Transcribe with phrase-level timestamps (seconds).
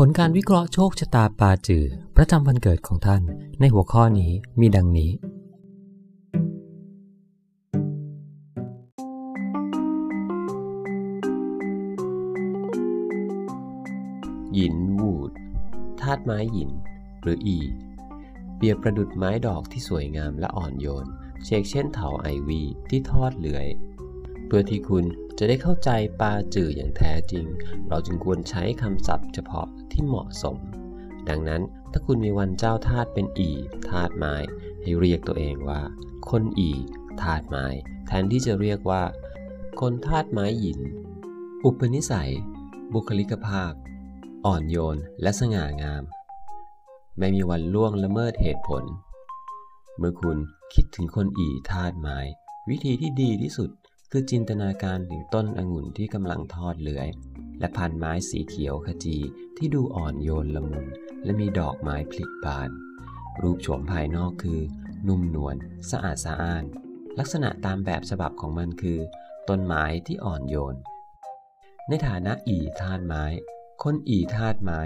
[0.00, 1.84] ผลการวิเคราะห์โชคชะตาปาจือ
[2.16, 3.22] ประจำวันเกิดของท่าน
[3.60, 5.10] ในหัวข้อนี้มีดังนี้
[14.54, 15.30] หยินวูด
[16.00, 16.70] ธาตุไม้หยิน
[17.22, 17.58] หรืออี
[18.56, 21.06] เปรียบประดุดไม้ดอกที่สวยงามและอ่อนโยน
[21.44, 23.66] เชกเช่นเถาไอวีที่ทอดเลื่อย
[24.46, 25.04] เพื่อที่คุณ
[25.38, 25.90] จะได้เข้าใจ
[26.20, 27.46] ปลาจืออย่างแท้จริง
[27.88, 30.56] เราจึงควรใช้คำศัพท์เฉพาะ ที่เหมาะสม
[31.28, 33.50] ดังนั้นถ้าคุณมีวันเจ้าธาตุเป็นอี
[33.90, 34.34] ธาตุไม้
[34.82, 35.80] ให้เรียกตัวเองว่า
[36.30, 36.70] คนอี
[37.22, 37.66] ธาตุไม้
[38.06, 39.02] แทนที่จะเรียกว่า
[39.80, 40.80] คนธาตุไม้หยิน
[41.64, 42.32] อุปนิสัย
[42.94, 43.72] บุคลิกภาพ
[44.46, 46.02] อ่อนโยนและสง่างาม
[47.18, 48.84] ไม่มีวันล่วงละเมิดเหตุผล
[49.98, 50.38] เมื่อคุณ
[50.74, 52.18] คิดถึงคนอีธาตุไม้
[52.68, 53.70] วิธีที่ดีที่สุด
[54.10, 57.08] คือจินตนาการถึงต้นองุ่นที่กำลังทอดเลื้อย
[57.58, 59.18] และพันไม้สีเขียวขจี
[59.56, 60.86] ที่ดูอ่อนโยนละมุน
[61.24, 62.70] และมีดอกไม้พลิกบาน
[63.42, 64.60] รูปโฉมภายนอกคือ
[65.08, 65.56] นุ่มนวล
[65.90, 66.64] สะอาดสะอ้าน
[67.18, 68.98] ลักษณะตามแบบฉบับของมันคือ
[69.48, 70.76] ต้นไม้ที่อ่อนโยน
[71.88, 73.24] ในฐานะอีธาตุไม้
[73.82, 74.80] คนอีธาตุไม้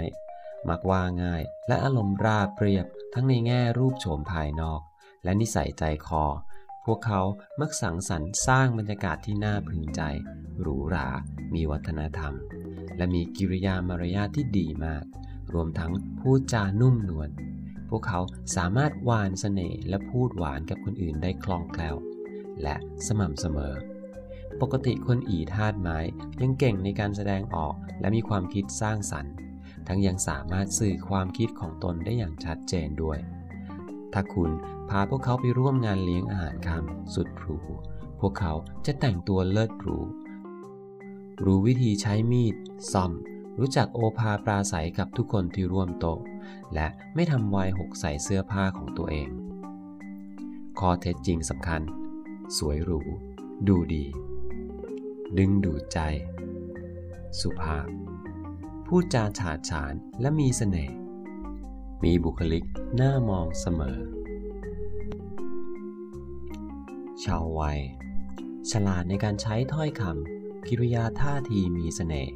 [0.69, 4.81] มักว่าง่าย และอารมณ์ราบเรียบทั้งในแง่รูปโฉมภายนอก
[5.23, 6.23] และนิสัยใจคอ
[6.85, 7.21] พวกเขา
[7.59, 10.01] มักสังสรรค์สร้างบรรยากาศที่น่าพึงใจ
[10.61, 11.07] หรูหรา
[11.53, 12.33] มีวัฒนธรรม
[12.97, 15.03] และมีกิริยามารยาทที่ดีมาก
[15.53, 17.29] รวมทั้งพูดจานุ่มนวล
[17.89, 18.19] พวกเขา
[18.55, 21.95] สามารถหวานเสน่ห์และพูดหวานกับคนอื่นได้คล่องแคล่ว
[22.61, 22.75] และ
[23.07, 23.73] สม่ำเสมอ
[24.61, 25.97] ปกติคนอีธาตุไม้
[26.41, 29.33] ยังเก่งในการแสดงออกและมีความคิดสร้างสรรค์
[29.87, 33.19] ทั้งยังสามารถสื่อความคิดของตนได้อย่างชัดเจนด้วย
[34.13, 34.51] ถ้าคุณ
[34.89, 37.57] พาพวกเขาไปร่วมงานเลี้ยงอาหารค่ำสุดหรู
[38.19, 38.53] พวกเขา
[38.85, 39.99] จะแต่งตัวเลิศหรู
[41.45, 42.55] รู้วิธีใช้มีด
[42.91, 43.11] ซ่อม
[43.59, 46.19] รู้จักโอภาปราศัยกับทุกคนที่ร่วมโต๊ะ
[46.73, 49.29] และไม่ทำวายหกใส่เสื้อผ้าของตัวเอง
[50.79, 51.81] ข้อเท็จจริงสำคัญ
[52.57, 53.01] สวยหรู
[53.67, 54.05] ดูดี
[55.37, 55.99] ดึงดูดใจ
[57.39, 57.87] สุภาพ
[58.87, 60.95] พูดจาฉาดฉานและมีเสน่ห์
[62.03, 62.63] มีบุคลิก
[62.99, 63.99] น่ามองเสมอ
[67.23, 67.79] ชาววัย
[68.71, 72.33] ฉลาดในการใช้ถ้อยคำ กิริยาท่าทีมีเสน่ห์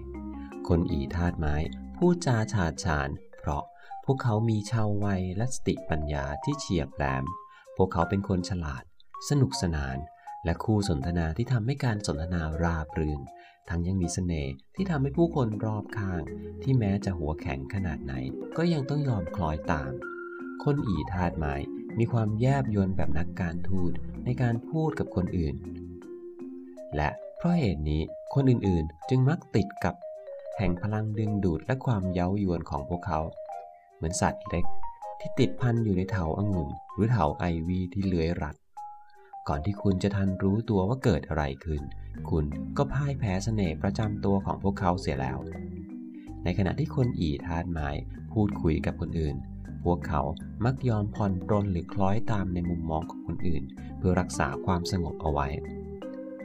[0.68, 1.56] คนอีธาตุไม้
[1.98, 3.10] พูดจาฉาดฉาน
[3.40, 3.64] เพราะ
[4.06, 7.24] พวกเขามีชาววัยและสติปัญญาที่เฉียบแหลม
[7.78, 8.84] พวกเขาเป็นคนฉลาด
[9.30, 9.98] สนุกสนาน
[10.46, 13.22] และคู่สนทนาที่ทำให้การสนทนาราบรื่น
[13.70, 16.22] ทั้งยังมีเสน่ห์ที่ทำให้ผู้คนรอบข้าง
[16.64, 18.14] ที่แม้จะหัวแข็งขนาดไหน
[18.58, 19.92] ก็ยังต้องยอมคล้อยตาม
[20.64, 21.56] คนอีธาตุไม้
[22.00, 23.92] มีความแยบยลแบบนักการทูต
[24.26, 25.56] ในการพูดกับคนอื่น
[26.96, 27.10] และ
[27.46, 28.02] ราะเหตุนี้
[28.34, 29.96] คนอื่นๆจึงมักติดกับ
[30.58, 33.20] แห่งพลังดึงดูดและความเย้ายวนของพวกเขา
[33.96, 34.66] เหมือนสัตว์เล็ก
[35.20, 38.56] ที่ติดพันอยู่ในเถาองุ่นหรือเถาไอวีที่เลื้อยรัด
[39.48, 41.82] ก่อนที่คุณจะทันรู้ตัวว่าเกิดอะไรขึ้น
[42.30, 42.46] คุณ
[42.78, 45.38] ก็พ่ายแพ้เสน่ห์ประจำตัวของพวกเขาเสียแล้ว
[46.44, 47.90] ในขณะที่คนอีธาตุไม้
[48.34, 49.36] พูดคุยกับคนอื่น
[49.86, 50.22] พวกเขา
[50.66, 53.64] มักยอมผ่อนปรนหรือคล้อยตามในมุมมองของคนอื่น
[53.98, 55.48] เพื่อรักษาความสงบเอาไว้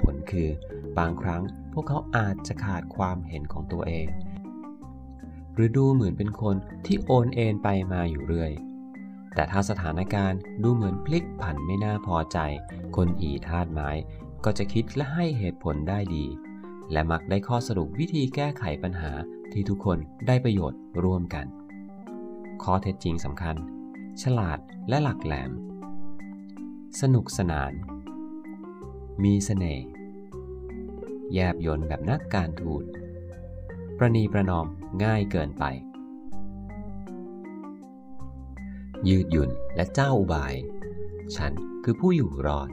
[0.03, 0.49] ผลคือ
[0.99, 1.43] บางครั้ง
[1.73, 4.07] พวกเขาอาจจะขาดความเห็นของตัวเอง
[5.55, 6.57] หรือดูเหมือนเป็นคน
[6.87, 8.53] ที่โอนเอ็นไปมาอยู่เรื่อย
[9.35, 12.39] แต่ถ้าสถานการณ์ดูเหมือนพลิกผันไม่น่าพอใจ
[12.97, 13.91] คนอีธาตไม้
[14.45, 16.25] ก็จะคิดและให้เหตุผลได้ดี
[16.93, 19.13] และมักได้ข้อสรุปวิธีแก้ไขปัญหา
[19.53, 21.47] ที่ทุกคนได้ประโยชน์ร่วมกัน
[22.63, 23.57] ข้อเท็จจริงสำคัญ
[24.23, 24.59] ฉลาด
[24.89, 25.51] และหลักแหลม
[27.01, 27.73] สนุกสนาน
[29.25, 29.85] มีเสน่ห์
[31.35, 32.85] แยบยนแบบนักการทูต
[33.99, 34.67] ประนีประนอม
[35.05, 35.65] ง่ายเกินไป
[39.09, 40.55] ยืดหยุ่นและเจ้าอุบาย
[41.37, 41.53] ฉัน
[41.85, 42.71] คือผู้อยู่รอด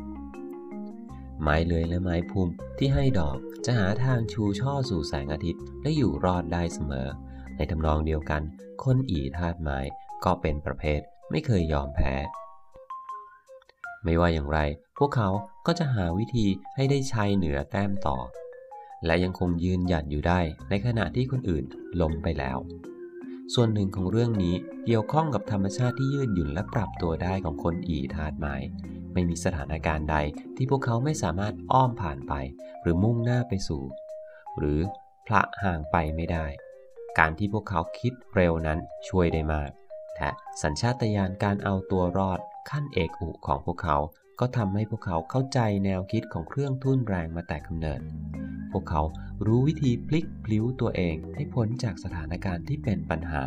[1.41, 7.07] ไม้เลื้อยและไม้พุ่มที่ให้ดอกจะหาทางชูช่อสู่แสงอาทิตย์และอยู่รอดได้เสมอ
[7.55, 8.41] ในทำนองเดียวกัน
[8.83, 9.79] คนอีธาตุไม้
[10.23, 10.99] ก็เป็นประเภท
[11.31, 12.13] ไม่เคยยอมแพ้
[14.03, 14.59] ไม่ว่าอย่างไร
[14.97, 15.29] พวกเขา
[15.65, 18.17] ก็จะหาวิธีให้ได้ชัยเหนือแต้มต่อ
[19.05, 20.39] และยังคงยืนหยัดอยู่ได้
[20.69, 21.65] ในขณะที่คนอื่น
[22.01, 22.57] ล้มไปแล้ว
[23.53, 24.55] ส่วนหนึ่งของเรื่องนี้
[24.85, 28.55] เกี่ยวข้องกับธรรมชาติที่ยืดหยุ่นและปรับตัวได้ของคนอีธาตุไม้
[29.13, 30.17] ไม่มีสถานการณ์ใด
[30.55, 32.33] ที่พวกเขาไม่สามารถอ้อมผ่านไป
[32.81, 33.83] หรือมุ่งหน้าไปสู่
[34.57, 34.79] หรือ
[35.27, 36.45] พละห่างไปไม่ได้
[37.19, 38.79] การที่พวกเขาคิดเร็วนั้น
[39.09, 39.71] ช่วยได้มาก
[40.15, 40.29] และ
[40.63, 42.39] สัญชาตญาณการเอาตัวรอด
[42.69, 43.97] ขั้นเอกอุของพวกเขา
[44.39, 47.99] ก็ทำให้พวกเขาเข้าใจแนวคิดของเครื่องทุ่นแรงมาแต่กำเนิด
[48.71, 49.01] พวกเขา
[49.45, 53.43] รู้วิธีพลิกพลิ้วตัวเองให้พ้นจากสถานการณ์ที่เป็นปัญหา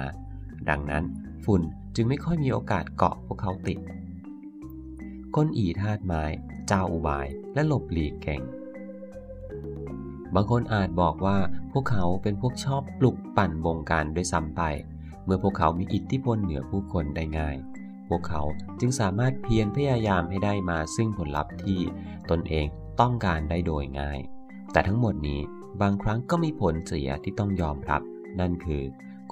[0.69, 1.05] ดังนั้น
[1.45, 1.63] ฝุ่น
[1.97, 3.79] จึงไม่ค่อยมีโอกาสเกาะพวกเขาติด
[5.35, 6.23] ก้นอีธาตุไม้
[6.67, 8.43] เจ้าอุบาย และหลบหลีกเก่ง
[10.35, 11.39] บางคนอาจบอกว่า
[11.73, 14.63] พวกเขาเป็นพวกชอบปลุกปั่นวงการด้วยซ้ำไป
[15.25, 17.57] เมื่อพวกเขามีอิทธิพลเหนือผู้คนได้ง่าย
[18.11, 18.43] พวกเขา
[18.81, 21.81] จึงสามารถเพียรพยายามให้ได้มาซึ่งผลลัพธ์ที่
[22.31, 22.67] ตนเอง
[23.01, 24.21] ต้องการได้โดยง่าย
[24.73, 25.41] แต่ทั้งหมดนี้
[25.83, 28.03] บางครั้งก็มีผลเสียที่ต้องยอมรับ
[28.41, 28.83] นั่นคือ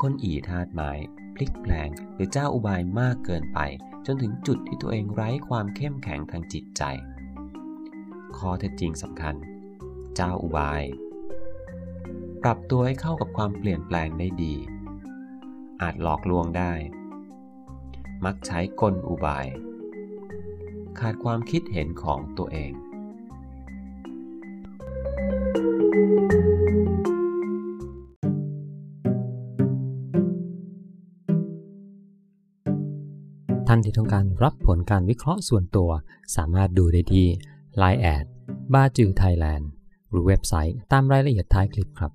[0.01, 0.93] คนอีธาตุไม้
[1.35, 3.59] พลิกแปลง หรือเจ้าอุบายมากเกินไป
[4.07, 6.83] จนถึงจุดที่ตัวเองไร้ความเข้มแข็งทางจิตใจ
[8.37, 9.35] ข้อเท็จจริงสำคัญ
[10.17, 10.83] เจ้าอุบาย
[12.43, 14.55] ปรับตัวให้เข้ากับความเปลี่ยนแปลงได้ดี
[15.83, 16.73] อาจหลอกลวงได้
[18.25, 19.47] มักใช้กลอุบาย
[20.99, 22.73] ขาดความคิดเห็นของตัวเอง
[33.69, 35.91] ท่านที่ต้องการรับผลการวิเคราะห์ส่วนตัว
[36.37, 37.26] สามารถดูได้ที่
[37.81, 38.25] Line add
[38.73, 39.70] ปาจื่อไทยแลนด์
[40.11, 42.12] หรือเว็บไซต์ตามรายละเอียดท้ายคลิปครับ